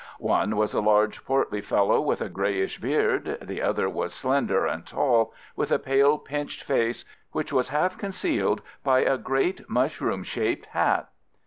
One 0.17 0.55
was 0.55 0.73
a 0.73 0.81
large 0.81 1.23
portly 1.25 1.61
fellow 1.61 2.01
with 2.01 2.21
a 2.21 2.29
greyish 2.29 2.79
beard. 2.79 3.37
The 3.39 3.61
other 3.61 3.87
was 3.87 4.15
slender 4.15 4.65
and 4.65 4.83
tall, 4.83 5.31
with 5.55 5.71
a 5.71 5.77
pale 5.77 6.17
pinched 6.17 6.63
face, 6.63 7.05
which 7.33 7.53
was 7.53 7.69
half 7.69 7.99
concealed 7.99 8.63
by 8.83 9.01
a 9.01 9.15
great 9.19 9.69
mushroom 9.69 10.23
shaped 10.23 10.65
hat. 10.69 11.07